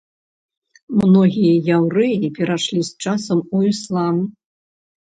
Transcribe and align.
Многія 1.01 1.53
яўрэі 1.75 2.33
перайшлі 2.39 2.81
з 2.89 3.07
часам 3.07 3.39
у 3.57 3.67
іслам. 3.73 4.15